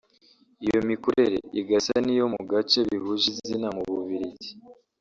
[0.65, 4.49] iyo mikorere igasa n’iyo mu gace bihuje izina mu Bubiligi